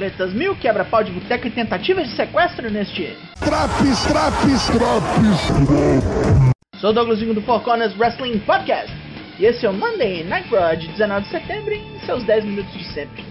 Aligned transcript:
tretas 0.00 0.32
mil, 0.32 0.56
quebra-pau 0.56 1.04
de 1.04 1.12
boteca 1.12 1.46
e 1.46 1.50
tentativas 1.50 2.08
de 2.08 2.16
sequestro 2.16 2.70
neste. 2.70 3.14
Traps, 3.38 4.06
traps, 4.06 4.66
traps. 4.68 6.54
Sou 6.80 6.94
Douglas 6.94 7.20
Vingo 7.20 7.34
do 7.34 7.42
Four 7.42 7.60
Corners 7.60 7.94
Wrestling 7.98 8.38
Podcast. 8.38 8.90
E 9.38 9.44
esse 9.44 9.66
é 9.66 9.68
o 9.68 9.74
Monday 9.74 10.24
Night 10.24 10.48
Raw 10.48 10.74
de 10.74 10.88
19 10.88 11.24
de 11.24 11.28
setembro 11.30 11.74
em 11.74 12.00
seus 12.06 12.24
10 12.24 12.46
minutos 12.46 12.72
de 12.72 12.84
sempre. 12.94 13.22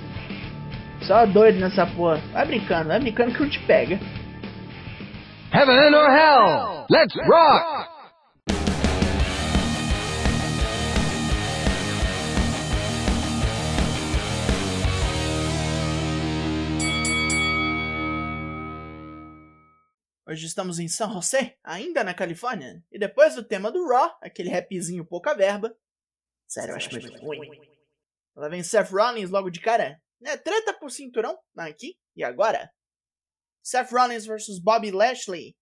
Só 1.02 1.26
doido 1.26 1.60
nessa 1.60 1.88
porra. 1.88 2.22
Vai 2.34 2.46
brincando, 2.46 2.90
vai 2.90 3.00
brincando 3.00 3.34
que 3.34 3.42
não 3.42 3.50
te 3.50 3.60
pega. 3.62 4.00
Heaven 5.52 5.96
or 5.96 6.12
hell, 6.12 6.86
let's 6.88 7.16
rock! 7.28 7.99
Hoje 20.30 20.46
estamos 20.46 20.78
em 20.78 20.88
San 20.88 21.12
José, 21.12 21.58
ainda 21.64 22.04
na 22.04 22.14
Califórnia, 22.14 22.86
e 22.92 23.00
depois 23.00 23.34
do 23.34 23.44
tema 23.44 23.72
do 23.72 23.84
Raw, 23.88 24.16
aquele 24.22 24.52
rapzinho 24.52 25.04
pouca 25.04 25.34
verba. 25.34 25.76
Sério, 26.48 26.74
eu 26.74 26.76
acho 26.76 26.92
muito 26.92 27.12
ruim. 27.18 27.50
Lá 28.36 28.48
vem 28.48 28.62
Seth 28.62 28.92
Rollins 28.92 29.32
logo 29.32 29.50
de 29.50 29.60
cara. 29.60 30.00
É 30.24 30.38
treta 30.38 30.72
por 30.76 30.92
cinturão, 30.92 31.36
aqui 31.58 31.98
e 32.16 32.24
agora. 32.24 32.72
Seth 33.64 33.90
Rollins 33.90 34.28
vs 34.28 34.60
Bobby 34.62 34.92
Lashley. 34.92 35.58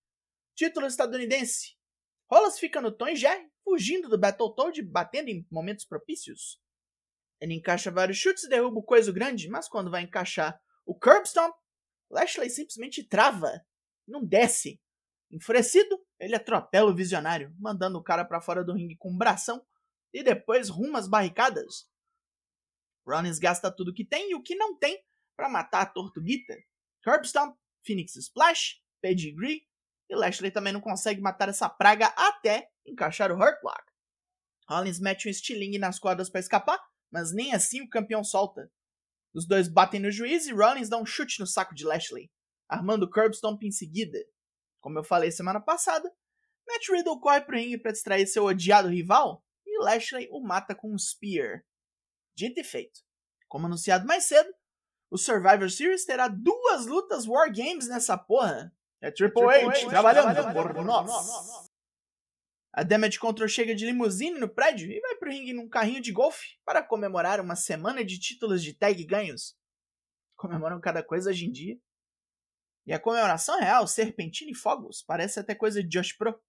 Título 0.54 0.86
estadunidense. 0.86 1.78
Rolas 2.30 2.60
fica 2.60 2.82
no 2.82 2.92
tom 2.92 3.08
e 3.08 3.16
já, 3.16 3.42
fugindo 3.64 4.10
do 4.10 4.20
Battletoad, 4.20 4.82
batendo 4.82 5.30
em 5.30 5.48
momentos 5.50 5.86
propícios. 5.86 6.62
Ele 7.40 7.54
encaixa 7.54 7.90
vários 7.90 8.18
chutes 8.18 8.44
e 8.44 8.50
derruba 8.50 8.80
o 8.80 8.84
coiso 8.84 9.14
grande, 9.14 9.48
mas 9.48 9.70
quando 9.70 9.90
vai 9.90 10.02
encaixar 10.02 10.60
o 10.86 10.94
Curb 10.94 11.26
Stomp, 11.26 11.56
Lashley 12.12 12.50
simplesmente 12.50 13.02
trava 13.08 13.66
não 14.08 14.24
desce. 14.24 14.80
Enfurecido, 15.30 16.00
ele 16.20 16.36
atropela 16.36 16.90
o 16.90 16.96
visionário, 16.96 17.54
mandando 17.60 17.98
o 17.98 18.04
cara 18.04 18.24
para 18.24 18.42
fora 18.42 18.64
do 18.64 18.74
ringue 18.74 18.96
com 18.96 19.12
um 19.12 19.18
bração 19.18 19.66
e 20.14 20.24
depois 20.24 20.70
rumo 20.70 20.96
às 20.98 21.08
barricadas. 21.08 21.88
Rollins 23.06 23.40
gasta 23.40 23.72
tudo 23.72 23.94
que 23.94 24.06
tem 24.06 24.32
e 24.32 24.36
o 24.36 24.42
que 24.42 24.56
não 24.56 24.78
tem 24.78 25.04
para 25.36 25.50
matar 25.50 25.82
a 25.82 25.86
Tortuguita. 25.86 26.56
Curbstomp, 27.04 27.56
Phoenix 27.86 28.16
Splash, 28.16 28.82
Pedigree 29.02 29.62
e 30.10 30.16
Lashley 30.16 30.52
também 30.52 30.74
não 30.74 30.82
consegue 30.82 31.22
matar 31.22 31.50
essa 31.50 31.70
praga 31.70 32.08
até 32.08 32.70
encaixar 32.86 33.32
o 33.32 33.36
Hurt 33.36 33.62
Lock. 33.64 33.84
Rollins 34.70 35.00
mete 35.00 35.28
um 35.28 35.32
estilingue 35.32 35.78
nas 35.78 36.00
cordas 36.00 36.30
para 36.30 36.40
escapar, 36.40 36.80
mas 37.12 37.34
nem 37.34 37.54
assim 37.54 37.82
o 37.82 37.90
campeão 37.90 38.24
solta. 38.24 38.70
Os 39.34 39.46
dois 39.46 39.68
batem 39.68 40.00
no 40.00 40.12
juiz 40.12 40.48
e 40.48 40.54
Rollins 40.54 40.90
dá 40.90 40.98
um 40.98 41.06
chute 41.06 41.40
no 41.40 41.48
saco 41.48 41.76
de 41.76 41.86
Lashley 41.86 42.30
armando 42.68 43.10
curb 43.10 43.36
stomp 43.36 43.64
em 43.64 43.72
seguida. 43.72 44.18
Como 44.80 44.98
eu 45.00 45.04
falei 45.04 45.32
semana 45.32 45.60
passada, 45.60 46.12
Matt 46.68 46.90
Riddle 46.90 47.20
corre 47.20 47.42
pro 47.42 47.56
ringue 47.56 47.78
para 47.78 47.92
distrair 47.92 48.28
seu 48.28 48.46
odiado 48.46 48.90
rival 48.90 49.44
e 49.66 49.84
Lashley 49.84 50.28
o 50.32 50.42
mata 50.42 50.76
com 50.76 50.94
um 50.94 50.98
spear. 50.98 51.64
Dito 52.36 52.60
e 52.60 52.64
feito. 52.64 53.02
Como 53.48 53.66
anunciado 53.66 54.06
mais 54.06 54.26
cedo, 54.26 54.54
o 55.10 55.18
Survivor 55.18 55.70
Series 55.70 56.06
terá 56.06 56.28
duas 56.28 56.86
lutas 56.86 57.26
War 57.28 57.52
Games 57.52 57.88
nessa 57.88 58.18
porra. 58.18 58.74
É 59.02 59.10
Triple, 59.12 59.42
Triple 59.42 59.70
H, 59.70 59.80
H 59.80 59.90
trabalhando, 59.90 60.34
trabalhando 60.34 60.74
por 60.74 60.84
nós. 60.84 61.68
A 62.74 62.84
Damage 62.84 63.18
Control 63.18 63.48
chega 63.48 63.74
de 63.74 63.86
limusine 63.86 64.40
no 64.40 64.50
prédio 64.50 64.92
e 64.92 65.00
vai 65.00 65.16
pro 65.16 65.30
ringue 65.30 65.54
num 65.54 65.68
carrinho 65.68 66.02
de 66.02 66.12
golfe 66.12 66.58
para 66.64 66.84
comemorar 66.84 67.40
uma 67.40 67.56
semana 67.56 68.04
de 68.04 68.20
títulos 68.20 68.62
de 68.62 68.74
tag 68.74 69.04
ganhos. 69.04 69.58
Comemoram 70.36 70.80
cada 70.80 71.02
coisa 71.02 71.32
hoje 71.32 71.46
em 71.46 71.52
dia. 71.52 71.80
E 72.88 72.94
a 72.94 73.00
comemoração 73.00 73.60
real, 73.60 73.86
serpentina 73.86 74.50
e 74.50 74.56
fogos, 74.56 75.04
parece 75.04 75.42
até 75.42 75.54
coisa 75.54 75.84
de 75.84 75.90
Josh 75.90 76.14
Pro. 76.14 76.42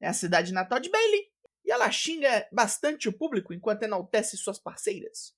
É 0.00 0.08
a 0.08 0.14
cidade 0.14 0.54
natal 0.54 0.80
de 0.80 0.88
Bailey, 0.90 1.30
e 1.66 1.70
ela 1.70 1.90
xinga 1.90 2.48
bastante 2.50 3.10
o 3.10 3.12
público 3.12 3.52
enquanto 3.52 3.82
enaltece 3.82 4.38
suas 4.38 4.58
parceiras. 4.58 5.34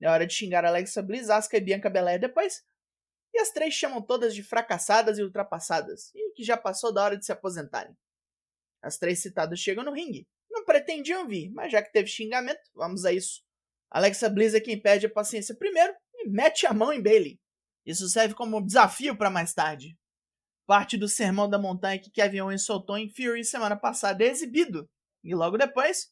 É 0.00 0.08
hora 0.08 0.26
de 0.26 0.32
xingar 0.32 0.64
Alexa 0.64 1.02
Bliss, 1.02 1.28
Asuka 1.28 1.58
e 1.58 1.60
Bianca 1.60 1.90
Belair 1.90 2.18
depois. 2.18 2.64
E 3.34 3.38
as 3.38 3.50
três 3.50 3.74
chamam 3.74 4.00
todas 4.00 4.34
de 4.34 4.42
fracassadas 4.42 5.18
e 5.18 5.22
ultrapassadas, 5.22 6.10
e 6.14 6.32
que 6.32 6.42
já 6.42 6.56
passou 6.56 6.92
da 6.92 7.04
hora 7.04 7.16
de 7.16 7.24
se 7.24 7.32
aposentarem. 7.32 7.94
As 8.82 8.96
três 8.96 9.20
citadas 9.20 9.58
chegam 9.58 9.84
no 9.84 9.92
ringue. 9.92 10.26
Não 10.50 10.64
pretendiam 10.64 11.28
vir, 11.28 11.50
mas 11.50 11.70
já 11.70 11.82
que 11.82 11.92
teve 11.92 12.08
xingamento, 12.08 12.62
vamos 12.74 13.04
a 13.04 13.12
isso. 13.12 13.42
Alexa 13.90 14.30
Bliss 14.30 14.54
é 14.54 14.60
quem 14.60 14.80
perde 14.80 15.06
a 15.06 15.10
paciência 15.10 15.54
primeiro 15.54 15.94
e 16.14 16.28
mete 16.28 16.66
a 16.66 16.72
mão 16.72 16.90
em 16.90 17.02
Bailey. 17.02 17.41
Isso 17.84 18.08
serve 18.08 18.34
como 18.34 18.64
desafio 18.64 19.16
para 19.16 19.30
mais 19.30 19.52
tarde. 19.52 19.98
Parte 20.66 20.96
do 20.96 21.08
sermão 21.08 21.48
da 21.48 21.58
montanha 21.58 21.98
que 21.98 22.10
Kevin 22.10 22.42
Owens 22.42 22.64
soltou 22.64 22.96
em 22.96 23.08
Fury 23.08 23.44
semana 23.44 23.76
passada 23.76 24.22
é 24.22 24.28
exibido. 24.28 24.88
E 25.24 25.34
logo 25.34 25.58
depois, 25.58 26.10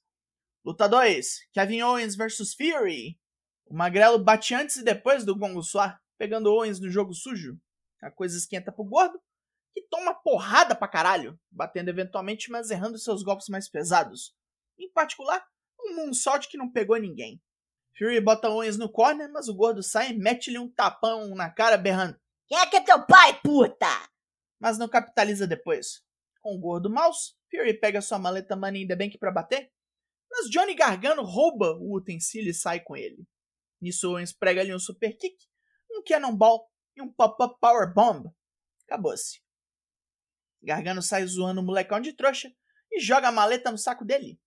luta 0.64 0.88
2, 0.88 1.48
Kevin 1.52 1.82
Owens 1.82 2.16
vs 2.16 2.54
Fury. 2.54 3.18
O 3.66 3.74
Magrelo 3.74 4.22
bate 4.22 4.54
antes 4.54 4.76
e 4.76 4.84
depois 4.84 5.24
do 5.24 5.36
gongo 5.36 5.62
soar, 5.62 6.00
pegando 6.18 6.52
Owens 6.52 6.80
no 6.80 6.90
jogo 6.90 7.14
sujo. 7.14 7.56
A 8.02 8.10
coisa 8.10 8.36
esquenta 8.36 8.72
pro 8.72 8.84
gordo, 8.84 9.20
que 9.72 9.82
toma 9.82 10.14
porrada 10.14 10.74
pra 10.74 10.88
caralho, 10.88 11.38
batendo 11.50 11.88
eventualmente, 11.88 12.50
mas 12.50 12.70
errando 12.70 12.98
seus 12.98 13.22
golpes 13.22 13.48
mais 13.48 13.68
pesados. 13.68 14.34
Em 14.78 14.90
particular, 14.90 15.44
um 15.78 15.96
moonsault 15.96 16.48
que 16.48 16.58
não 16.58 16.70
pegou 16.70 16.96
ninguém. 16.96 17.40
Fury 17.96 18.20
bota 18.20 18.48
Owens 18.48 18.78
no 18.78 18.90
corner, 18.90 19.30
mas 19.30 19.48
o 19.48 19.54
gordo 19.54 19.82
sai 19.82 20.10
e 20.10 20.18
mete-lhe 20.18 20.58
um 20.58 20.70
tapão 20.70 21.34
na 21.34 21.50
cara, 21.50 21.76
berrando: 21.76 22.18
Quem 22.46 22.58
é 22.58 22.66
que 22.66 22.76
é 22.76 22.80
teu 22.80 23.04
pai, 23.06 23.40
puta? 23.40 24.08
Mas 24.58 24.78
não 24.78 24.88
capitaliza 24.88 25.46
depois. 25.46 26.02
Com 26.40 26.56
o 26.56 26.58
gordo 26.58 26.90
mouse, 26.90 27.34
Fury 27.50 27.78
pega 27.78 28.00
sua 28.00 28.18
maleta 28.18 28.56
Money 28.56 28.84
in 28.84 28.86
the 28.86 28.96
Bank 28.96 29.18
pra 29.18 29.32
bater, 29.32 29.70
mas 30.30 30.48
Johnny 30.48 30.74
Gargano 30.74 31.22
rouba 31.22 31.76
o 31.78 31.96
utensílio 31.96 32.50
e 32.50 32.54
sai 32.54 32.80
com 32.80 32.96
ele. 32.96 33.26
Nisso 33.80 34.10
Owens 34.10 34.32
prega-lhe 34.32 34.74
um 34.74 34.78
super 34.78 35.16
kick, 35.16 35.36
um 35.90 36.02
cannonball 36.02 36.70
e 36.96 37.02
um 37.02 37.12
pop-up 37.12 37.58
power 37.60 37.92
bomb. 37.92 38.30
Acabou-se. 38.86 39.40
Gargano 40.62 41.02
sai 41.02 41.26
zoando 41.26 41.60
o 41.60 41.64
molecão 41.64 42.00
de 42.00 42.12
trouxa 42.12 42.52
e 42.92 43.00
joga 43.00 43.28
a 43.28 43.32
maleta 43.32 43.70
no 43.70 43.78
saco 43.78 44.04
dele. 44.04 44.38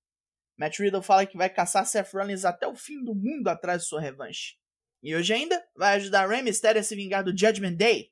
Matt 0.57 0.79
Riddle 0.79 1.01
fala 1.01 1.25
que 1.25 1.37
vai 1.37 1.49
caçar 1.49 1.85
Seth 1.85 2.11
Rollins 2.13 2.45
até 2.45 2.67
o 2.67 2.75
fim 2.75 3.03
do 3.03 3.15
mundo 3.15 3.47
atrás 3.47 3.81
de 3.81 3.87
sua 3.87 4.01
revanche. 4.01 4.55
E 5.01 5.15
hoje 5.15 5.33
ainda 5.33 5.61
vai 5.75 5.95
ajudar 5.95 6.29
Rey 6.29 6.41
Mysterio 6.41 6.79
a 6.79 6.83
se 6.83 6.95
vingar 6.95 7.23
do 7.23 7.37
Judgment 7.37 7.75
Day. 7.75 8.11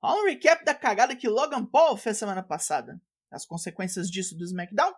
Há 0.00 0.14
um 0.14 0.24
recap 0.24 0.64
da 0.64 0.74
cagada 0.74 1.16
que 1.16 1.28
Logan 1.28 1.66
Paul 1.66 1.96
fez 1.96 2.16
semana 2.16 2.42
passada, 2.42 3.00
as 3.30 3.44
consequências 3.44 4.08
disso 4.08 4.36
do 4.36 4.44
SmackDown, 4.44 4.94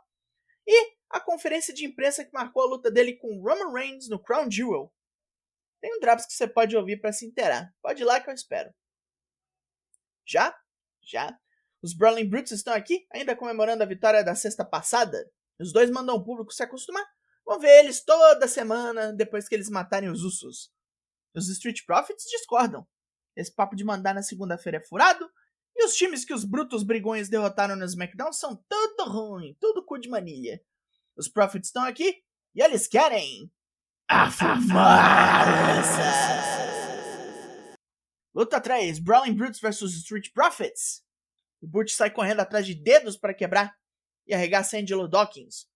e 0.67 0.97
a 1.11 1.19
conferência 1.19 1.73
de 1.73 1.87
imprensa 1.87 2.25
que 2.25 2.33
marcou 2.33 2.63
a 2.63 2.67
luta 2.67 2.91
dele 2.91 3.17
com 3.17 3.41
Roman 3.41 3.73
Reigns 3.73 4.09
no 4.09 4.23
Crown 4.23 4.51
Jewel. 4.51 4.93
Tem 5.81 5.97
um 5.97 6.01
drops 6.01 6.27
que 6.27 6.33
você 6.33 6.47
pode 6.47 6.77
ouvir 6.77 7.01
para 7.01 7.13
se 7.13 7.25
inteirar. 7.25 7.73
Pode 7.81 8.03
ir 8.03 8.05
lá 8.05 8.21
que 8.21 8.29
eu 8.29 8.35
espero. 8.35 8.73
Já? 10.27 10.55
Já. 11.03 11.39
Os 11.83 11.97
Brawling 11.97 12.29
Brutes 12.29 12.53
estão 12.53 12.75
aqui, 12.75 13.07
ainda 13.13 13.37
comemorando 13.37 13.83
a 13.83 13.87
vitória 13.87 14.23
da 14.23 14.35
sexta 14.35 14.65
passada. 14.65 15.31
Os 15.61 15.73
dois 15.73 15.91
mandam 15.91 16.15
o 16.15 16.25
público 16.25 16.53
se 16.53 16.63
acostumar. 16.63 17.05
Vão 17.45 17.59
ver 17.59 17.81
eles 17.81 18.05
toda 18.05 18.47
semana 18.47 19.13
depois 19.13 19.49
que 19.49 19.55
eles 19.55 19.71
matarem 19.71 20.11
os 20.11 20.23
Usos. 20.23 20.71
Os 21.35 21.49
Street 21.49 21.85
Profits 21.87 22.25
discordam. 22.25 22.87
Esse 23.37 23.55
papo 23.55 23.75
de 23.75 23.85
mandar 23.85 24.15
na 24.15 24.23
segunda-feira 24.23 24.79
é 24.79 24.81
furado. 24.81 25.29
E 25.77 25.85
os 25.85 25.95
times 25.95 26.25
que 26.25 26.35
os 26.35 26.45
brutos 26.45 26.83
brigões 26.83 27.29
derrotaram 27.29 27.77
no 27.77 27.85
SmackDown 27.85 28.33
são 28.33 28.57
tudo 28.69 29.05
ruim, 29.05 29.57
tudo 29.61 29.85
cu 29.85 29.99
de 29.99 30.09
manilha. 30.09 30.61
Os 31.17 31.29
Profits 31.29 31.69
estão 31.69 31.85
aqui 31.85 32.23
e 32.55 32.63
eles 32.63 32.87
querem. 32.87 33.51
A 34.09 34.31
fumaça! 34.31 36.03
Luta 38.35 38.61
3: 38.61 38.99
Brawling 38.99 39.35
Brutes 39.35 39.61
vs 39.61 39.95
Street 39.95 40.33
Profits. 40.33 41.05
O 41.61 41.67
Butch 41.67 41.93
sai 41.93 42.11
correndo 42.11 42.41
atrás 42.41 42.67
de 42.67 42.75
dedos 42.75 43.17
para 43.17 43.35
quebrar 43.35 43.77
e 44.29 44.35
arregaça 44.35 44.77
Angelo 44.77 45.09
Dawkins. 45.09 45.67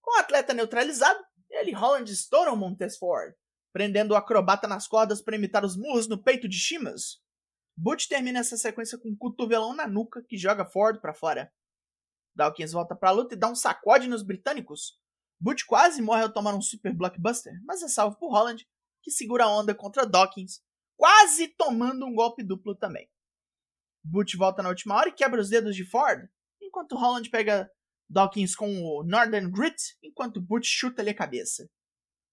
Com 0.00 0.16
o 0.16 0.20
atleta 0.20 0.54
neutralizado, 0.54 1.18
ele 1.50 1.72
e 1.72 1.74
Holland 1.74 2.10
estouram 2.10 2.56
Montes 2.56 2.96
Ford, 2.96 3.34
prendendo 3.72 4.12
o 4.12 4.16
acrobata 4.16 4.68
nas 4.68 4.86
cordas 4.86 5.20
para 5.20 5.36
imitar 5.36 5.64
os 5.64 5.76
murros 5.76 6.08
no 6.08 6.22
peito 6.22 6.48
de 6.48 6.56
Shimas. 6.56 7.20
Butch 7.76 8.06
termina 8.06 8.38
essa 8.38 8.56
sequência 8.56 8.96
com 8.98 9.08
um 9.08 9.16
cotovelão 9.16 9.74
na 9.74 9.86
nuca 9.86 10.22
que 10.22 10.38
joga 10.38 10.64
Ford 10.64 11.00
para 11.00 11.14
fora. 11.14 11.52
Dawkins 12.34 12.72
volta 12.72 12.94
para 12.94 13.08
a 13.08 13.12
luta 13.12 13.34
e 13.34 13.38
dá 13.38 13.48
um 13.48 13.54
sacode 13.54 14.06
nos 14.06 14.22
britânicos. 14.22 14.98
Butch 15.40 15.64
quase 15.66 16.00
morre 16.00 16.22
ao 16.22 16.32
tomar 16.32 16.54
um 16.54 16.62
super 16.62 16.94
blockbuster, 16.94 17.52
mas 17.64 17.82
é 17.82 17.88
salvo 17.88 18.16
por 18.16 18.30
Holland, 18.30 18.66
que 19.02 19.10
segura 19.10 19.44
a 19.44 19.48
onda 19.48 19.74
contra 19.74 20.06
Dawkins, 20.06 20.60
quase 20.96 21.48
tomando 21.48 22.06
um 22.06 22.14
golpe 22.14 22.42
duplo 22.42 22.74
também. 22.74 23.10
Butch 24.04 24.34
volta 24.36 24.62
na 24.62 24.68
última 24.68 24.94
hora 24.96 25.08
e 25.08 25.14
quebra 25.14 25.40
os 25.40 25.48
dedos 25.48 25.74
de 25.74 25.84
Ford, 25.84 26.28
enquanto 26.60 26.96
Holland 26.96 27.28
pega 27.30 27.70
Dawkins 28.10 28.56
com 28.56 28.68
o 28.82 29.04
Northern 29.04 29.48
Grit, 29.48 29.96
enquanto 30.02 30.40
Butch 30.40 30.66
chuta 30.66 31.00
ali 31.00 31.10
a 31.10 31.14
cabeça. 31.14 31.70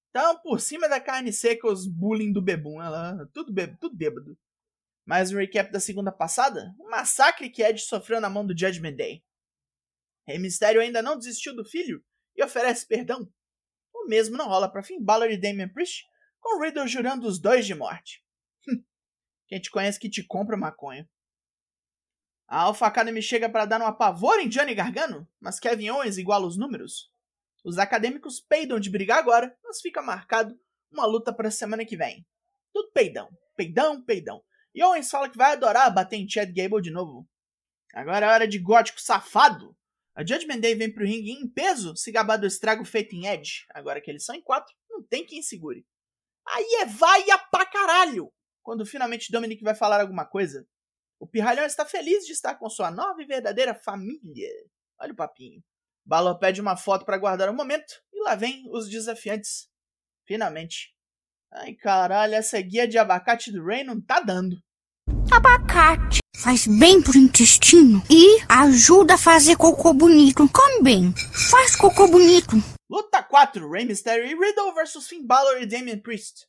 Então, 0.10 0.42
por 0.42 0.60
cima 0.60 0.90
da 0.90 1.00
carne 1.00 1.32
seca, 1.32 1.68
os 1.68 1.88
bullying 1.88 2.34
do 2.34 2.42
bebum, 2.42 2.82
ela, 2.82 3.30
tudo, 3.32 3.54
bêbado, 3.54 3.78
tudo 3.80 3.96
bêbado. 3.96 4.36
Mais 5.06 5.32
um 5.32 5.38
recap 5.38 5.72
da 5.72 5.80
segunda 5.80 6.12
passada, 6.12 6.74
o 6.80 6.90
massacre 6.90 7.52
que 7.52 7.62
Edge 7.62 7.84
sofreu 7.84 8.20
na 8.20 8.30
mão 8.30 8.46
do 8.46 8.58
Judgment 8.58 8.96
Day. 8.96 9.24
Rei 10.28 10.38
ainda 10.82 11.02
não 11.04 11.18
desistiu 11.18 11.56
do 11.56 11.64
filho 11.64 12.04
e 12.36 12.44
oferece 12.44 12.88
perdão. 12.88 13.32
O 13.94 14.08
mesmo 14.08 14.36
não 14.36 14.48
rola 14.48 14.70
para 14.70 14.84
Finn 14.84 15.02
Balor 15.02 15.30
e 15.30 15.40
Damian 15.40 15.70
Priest, 15.70 16.06
com 16.40 16.60
Riddle 16.60 16.88
jurando 16.88 17.28
os 17.28 17.40
dois 17.40 17.66
de 17.68 17.76
morte. 17.76 18.26
Quem 19.48 19.62
te 19.62 19.70
conhece 19.70 20.00
que 20.00 20.10
te 20.10 20.24
compra 20.24 20.58
maconha. 20.58 21.08
A 22.48 22.62
Alpha 22.62 22.86
Academy 22.88 23.22
chega 23.22 23.50
para 23.50 23.66
dar 23.66 23.82
um 23.82 23.86
apavoro 23.86 24.40
em 24.40 24.48
Johnny 24.48 24.74
Gargano, 24.74 25.28
mas 25.38 25.60
Kevin 25.60 25.90
Owens 25.90 26.18
iguala 26.18 26.48
os 26.48 26.58
números. 26.58 27.12
Os 27.62 27.78
acadêmicos 27.78 28.40
peidam 28.40 28.80
de 28.80 28.90
brigar 28.90 29.20
agora, 29.20 29.54
mas 29.62 29.82
fica 29.82 30.02
marcado 30.02 30.58
uma 30.90 31.06
luta 31.06 31.34
para 31.34 31.50
a 31.50 31.52
semana 31.52 31.84
que 31.84 31.98
vem. 31.98 32.26
Tudo 32.74 32.90
peidão, 32.94 33.30
peidão, 33.58 34.02
peidão. 34.02 34.42
E 34.74 34.82
Owens 34.82 35.10
fala 35.10 35.30
que 35.30 35.38
vai 35.38 35.52
adorar 35.52 35.94
bater 35.94 36.16
em 36.16 36.30
Chad 36.30 36.50
Gable 36.56 36.82
de 36.82 36.90
novo. 36.90 37.28
Agora 37.94 38.26
é 38.26 38.30
hora 38.30 38.48
de 38.48 38.60
gótico 38.60 39.02
safado. 39.02 39.76
A 40.16 40.22
Judgment 40.26 40.60
Day 40.62 40.74
vem 40.74 40.92
pro 40.92 41.06
ringue 41.06 41.32
em 41.32 41.50
peso 41.50 41.98
se 41.98 42.12
gabar 42.14 42.38
do 42.38 42.48
estrago 42.48 42.86
feito 42.86 43.14
em 43.14 43.28
Edge. 43.28 43.66
Agora 43.74 44.00
que 44.00 44.10
eles 44.10 44.24
são 44.24 44.34
em 44.34 44.42
quatro, 44.42 44.74
não 44.90 45.04
tem 45.04 45.26
quem 45.26 45.42
segure. 45.42 45.86
Aí 46.48 46.80
é 46.82 46.86
vaia 46.86 47.38
pra 47.52 47.66
caralho! 47.66 48.32
Quando 48.64 48.86
finalmente 48.86 49.32
Dominic 49.32 49.62
vai 49.64 49.76
falar 49.76 50.00
alguma 50.00 50.26
coisa. 50.26 50.66
O 51.20 51.28
pirralhão 51.28 51.66
está 51.66 51.86
feliz 51.86 52.26
de 52.26 52.32
estar 52.32 52.56
com 52.56 52.70
sua 52.70 52.92
nova 52.92 53.22
e 53.22 53.26
verdadeira 53.26 53.74
família. 53.74 54.50
Olha 55.00 55.14
o 55.14 55.16
papinho. 55.16 55.64
Balor 56.06 56.38
pede 56.38 56.62
uma 56.62 56.78
foto 56.78 57.06
para 57.06 57.18
guardar 57.18 57.50
o 57.50 57.54
momento 57.54 57.94
e 58.14 58.24
lá 58.24 58.36
vem 58.36 58.64
os 58.72 58.90
desafiantes. 58.90 59.68
Finalmente. 60.26 60.94
Ai 61.52 61.74
caralho, 61.74 62.36
essa 62.36 62.60
guia 62.62 62.88
de 62.88 62.98
abacate 62.98 63.52
do 63.52 63.66
Rey 63.66 63.84
não 63.84 64.00
tá 64.02 64.20
dando. 64.20 64.62
Abacate 65.32 66.20
faz 66.38 66.68
bem 66.68 67.02
pro 67.02 67.18
intestino 67.18 68.02
e 68.10 68.40
ajuda 68.48 69.16
a 69.16 69.18
fazer 69.18 69.58
cocô 69.58 69.94
bonito. 69.94 70.48
Come 70.50 70.84
bem, 70.84 71.14
faz 71.50 71.76
cocô 71.76 72.08
bonito. 72.08 72.56
Luta 72.90 73.22
4: 73.22 73.70
Rey 73.70 73.86
Mysterio 73.86 74.26
e 74.26 74.34
Riddle 74.34 74.74
vs 74.74 75.08
Finn 75.08 75.26
Balor 75.26 75.62
e 75.62 75.66
Damian 75.66 76.00
Priest. 76.00 76.48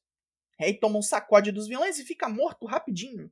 Rey 0.58 0.78
toma 0.78 0.98
um 0.98 1.02
sacode 1.02 1.50
dos 1.50 1.66
vilões 1.66 1.98
e 1.98 2.04
fica 2.04 2.28
morto 2.28 2.66
rapidinho. 2.66 3.30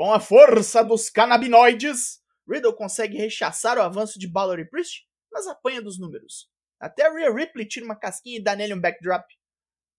Com 0.00 0.14
a 0.14 0.18
força 0.18 0.82
dos 0.82 1.10
canabinoides, 1.10 2.22
Riddle 2.48 2.74
consegue 2.74 3.18
rechaçar 3.18 3.76
o 3.76 3.82
avanço 3.82 4.18
de 4.18 4.26
Balor 4.26 4.58
e 4.58 4.64
Priest, 4.64 5.06
mas 5.30 5.46
apanha 5.46 5.82
dos 5.82 6.00
números. 6.00 6.48
Até 6.80 7.06
Rhea 7.06 7.30
Ripley 7.30 7.68
tira 7.68 7.84
uma 7.84 7.94
casquinha 7.94 8.38
e 8.38 8.42
dá 8.42 8.56
nele 8.56 8.72
um 8.72 8.80
backdrop. 8.80 9.26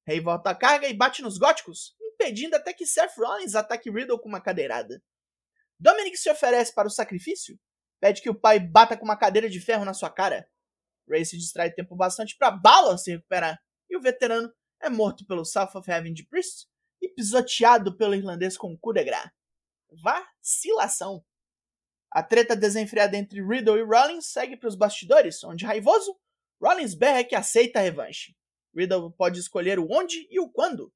Rey 0.07 0.19
volta 0.19 0.50
a 0.50 0.56
carga 0.56 0.88
e 0.88 0.94
bate 0.95 1.21
nos 1.21 1.38
góticos, 1.38 1.95
impedindo 2.01 2.56
até 2.56 2.74
que 2.74 2.83
Seth 2.83 3.15
Rollins 3.15 3.53
ataque 3.53 3.92
Riddle 3.92 4.19
com 4.19 4.27
uma 4.27 4.42
cadeirada. 4.42 5.03
Dominic 5.80 6.18
se 6.18 6.31
oferece 6.31 6.74
para 6.74 6.88
o 6.88 6.92
sacrifício, 6.92 7.56
pede 8.00 8.24
que 8.24 8.30
o 8.31 8.33
pai 8.33 8.59
bata 8.59 8.98
com 8.98 9.06
uma 9.06 9.15
cadeira 9.15 9.48
de 9.48 9.62
ferro 9.62 9.86
na 9.86 9.94
sua 9.94 10.09
cara. 10.09 10.50
Ray 11.07 11.24
se 11.25 11.38
distrai 11.38 11.71
tempo 11.71 11.95
bastante 11.95 12.36
para 12.39 12.50
Balor 12.50 12.98
se 12.98 13.12
recuperar, 13.12 13.62
e 13.88 13.95
o 13.95 14.01
veterano 14.01 14.51
é 14.81 14.89
morto 14.89 15.27
pelo 15.27 15.45
South 15.45 15.75
of 15.75 15.88
Heaven 15.88 16.12
de 16.12 16.25
Priest 16.25 16.65
e 17.00 17.07
pisoteado 17.07 17.95
pelo 17.95 18.15
irlandês 18.15 18.57
com 18.57 18.75
coup 18.75 18.94
de 18.95 19.03
grace. 19.03 19.30
Vacilação. 19.91 21.23
A 22.11 22.21
treta 22.23 22.55
desenfreada 22.55 23.17
entre 23.17 23.41
Riddle 23.41 23.77
e 23.77 23.83
Rollins 23.83 24.31
segue 24.31 24.57
para 24.57 24.69
os 24.69 24.75
bastidores, 24.75 25.43
onde 25.43 25.65
raivoso, 25.65 26.17
Rollins 26.61 26.93
berra 26.93 27.23
que 27.23 27.35
aceita 27.35 27.79
a 27.79 27.81
revanche. 27.81 28.35
Riddle 28.75 29.11
pode 29.11 29.39
escolher 29.39 29.79
o 29.79 29.88
onde 29.89 30.27
e 30.29 30.39
o 30.39 30.49
quando, 30.49 30.93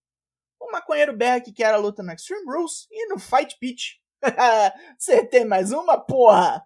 o 0.65 0.71
maconheiro 0.71 1.15
berra 1.15 1.42
que 1.42 1.53
quer 1.53 1.74
a 1.74 1.77
luta 1.77 2.01
no 2.01 2.12
Extreme 2.12 2.45
Rules 2.45 2.88
e 2.89 3.07
no 3.07 3.19
Fight 3.19 3.57
Pitch. 3.59 3.97
Você 4.97 5.45
mais 5.45 5.71
uma, 5.71 6.03
porra! 6.03 6.65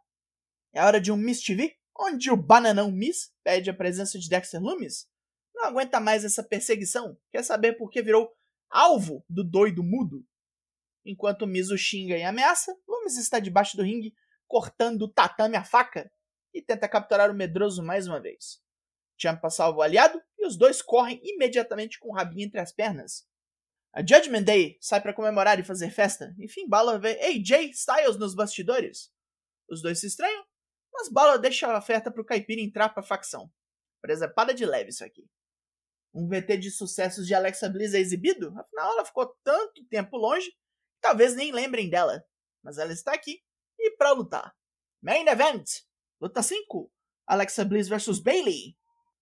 É 0.73 0.81
hora 0.83 1.01
de 1.01 1.11
um 1.11 1.17
Miss 1.17 1.41
TV, 1.41 1.75
onde 1.97 2.31
o 2.31 2.37
bananão 2.37 2.91
Miss 2.91 3.33
pede 3.43 3.69
a 3.69 3.73
presença 3.73 4.17
de 4.17 4.29
Dexter 4.29 4.61
Loomis. 4.61 5.07
Não 5.53 5.65
aguenta 5.65 5.99
mais 5.99 6.23
essa 6.23 6.43
perseguição, 6.43 7.17
quer 7.31 7.43
saber 7.43 7.73
por 7.73 7.89
que 7.89 8.01
virou 8.01 8.31
alvo 8.69 9.25
do 9.27 9.43
doido 9.43 9.83
mudo. 9.83 10.25
Enquanto 11.05 11.47
Miz 11.47 11.69
o 11.69 11.77
xinga 11.77 12.17
e 12.17 12.23
ameaça, 12.23 12.75
Loomis 12.87 13.17
está 13.17 13.39
debaixo 13.39 13.77
do 13.77 13.83
ringue, 13.83 14.13
cortando 14.47 15.03
o 15.03 15.07
tatame 15.07 15.55
a 15.55 15.63
faca, 15.63 16.11
e 16.53 16.61
tenta 16.61 16.87
capturar 16.87 17.29
o 17.29 17.33
medroso 17.33 17.83
mais 17.83 18.07
uma 18.07 18.19
vez. 18.19 18.61
Champa 19.17 19.49
salva 19.49 19.79
o 19.79 19.81
aliado 19.81 20.21
e 20.37 20.45
os 20.47 20.57
dois 20.57 20.81
correm 20.81 21.19
imediatamente 21.23 21.99
com 21.99 22.09
o 22.09 22.13
rabinho 22.13 22.47
entre 22.47 22.59
as 22.59 22.71
pernas. 22.71 23.27
A 23.93 24.01
Judgment 24.01 24.43
Day 24.43 24.77
sai 24.79 25.01
para 25.01 25.13
comemorar 25.13 25.59
e 25.59 25.63
fazer 25.63 25.89
festa. 25.89 26.33
Enfim, 26.39 26.67
Balor 26.67 26.99
vê 26.99 27.19
AJ 27.19 27.71
Styles 27.71 28.17
nos 28.17 28.35
bastidores. 28.35 29.11
Os 29.69 29.81
dois 29.81 29.99
se 29.99 30.07
estranham, 30.07 30.45
mas 30.93 31.09
Balor 31.09 31.39
deixa 31.39 31.67
a 31.67 31.77
oferta 31.77 32.11
pro 32.11 32.25
Caipira 32.25 32.61
entrar 32.61 32.89
pra 32.89 33.03
facção. 33.03 33.51
Presepada 34.01 34.53
de 34.53 34.65
leve 34.65 34.89
isso 34.91 35.03
aqui. 35.03 35.27
Um 36.13 36.27
VT 36.27 36.57
de 36.57 36.71
sucessos 36.71 37.27
de 37.27 37.33
Alexa 37.33 37.69
Bliss 37.69 37.93
é 37.93 37.99
exibido? 37.99 38.47
Afinal, 38.57 38.93
ela 38.93 39.05
ficou 39.05 39.27
tanto 39.43 39.83
tempo 39.85 40.17
longe 40.17 40.51
talvez 40.99 41.35
nem 41.35 41.51
lembrem 41.51 41.89
dela. 41.89 42.23
Mas 42.63 42.77
ela 42.77 42.93
está 42.93 43.13
aqui 43.13 43.41
e 43.77 43.91
para 43.91 44.11
lutar. 44.11 44.55
Main 45.01 45.27
Event! 45.27 45.81
Luta 46.19 46.43
5. 46.43 46.91
Alexa 47.25 47.63
Bliss 47.63 47.87
vs 47.87 48.19
Bailey. 48.19 48.77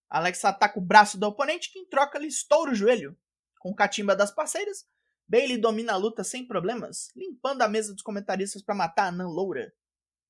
Alexa 0.10 0.50
ataca 0.50 0.80
o 0.80 0.82
braço 0.82 1.18
da 1.18 1.28
oponente 1.28 1.72
que 1.72 1.80
em 1.80 1.86
troca 1.88 2.18
lhe 2.18 2.28
estoura 2.28 2.72
o 2.72 2.76
joelho. 2.76 3.18
Com 3.60 3.76
catimba 3.76 4.16
das 4.16 4.32
parceiras, 4.32 4.88
Bailey 5.28 5.58
domina 5.58 5.94
a 5.94 5.98
luta 5.98 6.24
sem 6.24 6.48
problemas, 6.48 7.10
limpando 7.16 7.62
a 7.62 7.68
mesa 7.68 7.94
dos 7.94 8.02
comentaristas 8.02 8.62
para 8.62 8.74
matar 8.74 9.08
a 9.08 9.12
Nan 9.12 9.28
Loura. 9.28 9.74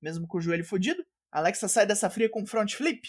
Mesmo 0.02 0.28
com 0.28 0.38
o 0.38 0.42
joelho 0.42 0.66
fodido, 0.66 1.06
Alexa 1.32 1.68
sai 1.68 1.86
dessa 1.86 2.10
fria 2.10 2.30
com 2.30 2.46
front 2.46 2.74
flip. 2.74 3.08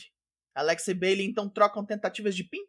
Alexa 0.55 0.91
e 0.91 0.95
Bailey 0.95 1.27
então 1.27 1.49
trocam 1.49 1.85
tentativas 1.85 2.37
de 2.37 2.45
pin, 2.45 2.61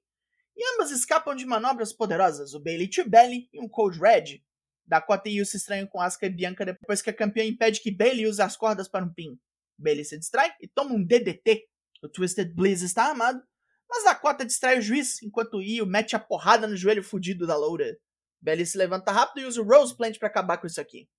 e 0.55 0.73
ambas 0.73 0.91
escapam 0.91 1.35
de 1.35 1.45
manobras 1.45 1.93
poderosas, 1.93 2.53
o 2.53 2.59
Bailey 2.59 2.89
to 2.89 3.09
Belly 3.09 3.49
e 3.53 3.59
um 3.59 3.67
Cold 3.67 3.99
Red. 3.99 4.43
Dakota 4.89 5.29
e 5.29 5.37
Yu 5.37 5.45
se 5.45 5.57
estranham 5.57 5.87
com 5.87 6.01
Asuka 6.01 6.25
e 6.25 6.29
Bianca 6.29 6.65
depois 6.65 7.01
que 7.01 7.09
a 7.09 7.13
campeã 7.13 7.45
impede 7.45 7.79
que 7.79 7.95
Bailey 7.95 8.27
use 8.27 8.41
as 8.41 8.57
cordas 8.57 8.87
para 8.87 9.05
um 9.05 9.13
pin. 9.13 9.39
Bailey 9.77 10.03
se 10.03 10.17
distrai 10.17 10.51
e 10.59 10.67
toma 10.67 10.93
um 10.95 11.05
DDT. 11.05 11.65
O 12.03 12.09
Twisted 12.09 12.53
Bliss 12.53 12.81
está 12.81 13.05
armado 13.05 13.41
mas 13.89 14.03
Dakota 14.03 14.45
distrai 14.45 14.77
o 14.77 14.81
juiz, 14.81 15.21
enquanto 15.23 15.61
Io 15.61 15.85
mete 15.85 16.15
a 16.15 16.19
porrada 16.19 16.67
no 16.67 16.77
joelho 16.77 17.03
fudido 17.03 17.47
da 17.47 17.57
Loura. 17.57 17.97
Belly 18.39 18.65
se 18.65 18.77
levanta 18.77 19.11
rápido 19.11 19.41
e 19.41 19.45
usa 19.45 19.61
o 19.61 19.65
Rose 19.65 19.97
Plant 19.97 20.17
para 20.19 20.29
acabar 20.29 20.57
com 20.59 20.67
isso 20.67 20.79
aqui. 20.79 21.09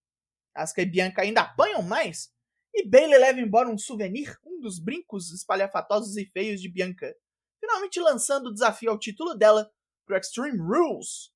Asuka 0.54 0.82
e 0.82 0.86
Bianca 0.86 1.22
ainda 1.22 1.42
apanham 1.42 1.82
mais, 1.82 2.30
e 2.72 2.88
Bailey 2.88 3.18
leva 3.18 3.40
embora 3.40 3.68
um 3.68 3.76
souvenir, 3.76 4.38
um 4.44 4.60
dos 4.60 4.78
brincos 4.78 5.32
espalhafatosos 5.32 6.16
e 6.16 6.24
feios 6.24 6.60
de 6.60 6.70
Bianca, 6.70 7.12
finalmente 7.58 8.00
lançando 8.00 8.46
o 8.46 8.52
desafio 8.52 8.90
ao 8.90 8.98
título 8.98 9.34
dela 9.34 9.70
pro 10.06 10.16
Extreme 10.16 10.58
Rules. 10.58 11.30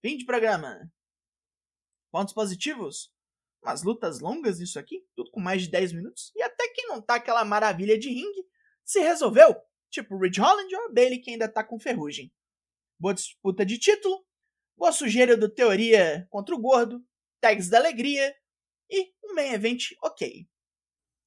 Fim 0.00 0.16
de 0.16 0.24
programa. 0.24 0.90
Pontos 2.10 2.34
positivos? 2.34 3.12
Umas 3.62 3.82
lutas 3.82 4.20
longas 4.20 4.60
nisso 4.60 4.78
aqui, 4.78 5.04
tudo 5.14 5.30
com 5.30 5.40
mais 5.40 5.62
de 5.62 5.70
10 5.70 5.92
minutos, 5.92 6.32
e 6.34 6.42
até 6.42 6.68
que 6.68 6.86
não 6.86 7.02
tá 7.02 7.16
aquela 7.16 7.44
maravilha 7.44 7.98
de 7.98 8.08
ringue, 8.08 8.46
se 8.84 9.00
resolveu 9.00 9.54
tipo 9.90 10.18
Ridge 10.18 10.40
Holland 10.40 10.74
ou 10.74 10.92
Bailey 10.92 11.20
que 11.20 11.30
ainda 11.30 11.48
tá 11.48 11.64
com 11.64 11.78
ferrugem. 11.78 12.32
Boa 12.98 13.14
disputa 13.14 13.64
de 13.64 13.78
título, 13.78 14.24
boa 14.76 14.92
sujeira 14.92 15.36
do 15.36 15.48
Teoria 15.48 16.26
contra 16.30 16.54
o 16.54 16.60
Gordo, 16.60 17.04
tags 17.40 17.68
da 17.68 17.78
alegria 17.78 18.34
e 18.90 19.12
um 19.24 19.34
main 19.34 19.52
event 19.52 19.90
ok. 20.02 20.48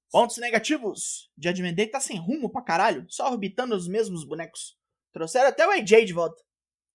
Pontos 0.09 0.38
negativos. 0.38 1.31
Judgment 1.38 1.73
Day 1.73 1.88
tá 1.88 2.00
sem 2.00 2.17
rumo 2.17 2.51
pra 2.51 2.61
caralho, 2.61 3.05
só 3.09 3.31
orbitando 3.31 3.75
os 3.75 3.88
mesmos 3.88 4.25
bonecos. 4.25 4.77
Trouxeram 5.13 5.47
até 5.47 5.65
o 5.65 5.71
AJ 5.71 6.05
de 6.05 6.13
volta. 6.13 6.43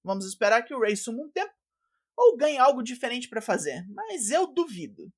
Vamos 0.05 0.27
esperar 0.27 0.63
que 0.63 0.75
o 0.75 0.81
Ray 0.81 0.97
suma 0.97 1.23
um 1.23 1.31
tempo 1.31 1.53
ou 2.17 2.37
ganhe 2.37 2.59
algo 2.59 2.83
diferente 2.83 3.29
para 3.29 3.43
fazer, 3.43 3.85
mas 3.89 4.31
eu 4.31 4.47
duvido. 4.47 5.13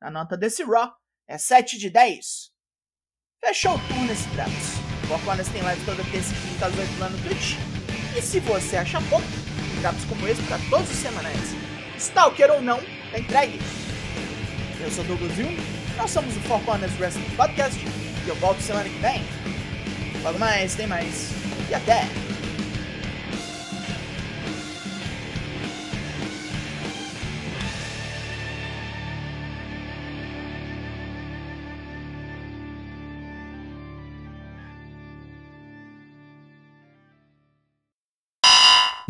A 0.00 0.10
nota 0.10 0.36
desse 0.36 0.62
Raw 0.62 0.94
é 1.26 1.38
7 1.38 1.78
de 1.78 1.88
10. 1.88 2.52
Fechou 3.44 3.74
o 3.74 3.88
turno 3.88 4.06
nesse 4.06 4.28
Traps. 4.30 4.76
Foconas 5.08 5.48
tem 5.48 5.62
live 5.62 5.84
toda 5.84 6.02
terça 6.10 6.34
e 6.34 6.48
quinta 6.48 6.66
às 6.66 6.78
8 6.78 6.98
lá 6.98 7.08
no 7.08 7.22
Twitch. 7.22 7.54
E 8.16 8.20
se 8.20 8.40
você 8.40 8.76
acha 8.76 9.00
pouco, 9.08 9.26
graves 9.80 10.04
como 10.04 10.26
esse 10.28 10.42
para 10.42 10.58
todos 10.68 10.90
os 10.90 10.96
semanais. 10.96 11.54
Stalker 11.96 12.50
ou 12.50 12.60
não, 12.60 12.78
tá 13.10 13.18
entregue. 13.18 13.58
Eu 14.80 14.90
sou 14.90 15.04
Douglas 15.04 15.32
Jung, 15.34 15.56
nós 15.96 16.10
somos 16.10 16.36
o 16.36 16.40
Four 16.40 16.62
Corners 16.64 16.98
Wrestling 17.00 17.36
Podcast 17.36 17.80
e 18.24 18.28
eu 18.28 18.34
volto 18.36 18.60
semana 18.60 18.88
que 18.88 18.98
vem. 18.98 19.22
Logo 20.22 20.38
mais, 20.38 20.74
tem 20.74 20.86
mais. 20.86 21.30
E 21.70 21.74
até! 21.74 22.25